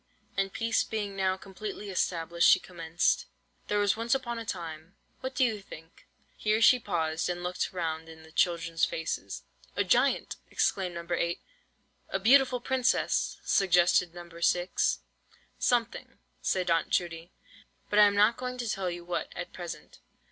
And 0.35 0.51
peace 0.51 0.83
being 0.83 1.15
now 1.15 1.37
completely 1.37 1.91
established, 1.91 2.49
she 2.49 2.59
commenced: 2.59 3.27
"There 3.67 3.77
was 3.77 3.95
once 3.95 4.15
upon 4.15 4.39
a 4.39 4.45
time—what 4.45 5.35
do 5.35 5.43
you 5.43 5.61
think?"—here 5.61 6.59
she 6.59 6.79
paused 6.79 7.29
and 7.29 7.43
looked 7.43 7.71
round 7.71 8.09
in 8.09 8.23
the 8.23 8.31
children's 8.31 8.83
faces. 8.83 9.43
"A 9.75 9.83
giant!" 9.83 10.37
exclaimed 10.49 10.95
No. 10.95 11.05
8. 11.07 11.39
"A 12.09 12.17
beautiful 12.19 12.59
princess!" 12.59 13.37
suggested 13.43 14.15
No. 14.15 14.27
6. 14.39 15.01
"Something," 15.59 16.17
said 16.41 16.71
Aunt 16.71 16.89
Judy, 16.89 17.31
"but 17.91 17.99
I 17.99 18.07
am 18.07 18.15
not 18.15 18.37
going 18.37 18.57
to 18.57 18.67
tell 18.67 18.89
you 18.89 19.05
what 19.05 19.31
at 19.35 19.53
present. 19.53 19.99